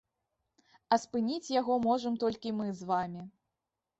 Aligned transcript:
А 0.95 0.97
спыніць 1.03 1.53
яго 1.59 1.77
можам 1.87 2.17
толькі 2.25 2.53
мы 2.61 2.67
з 2.79 2.87
вамі. 2.93 3.21